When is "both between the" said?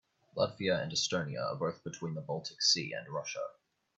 1.55-2.21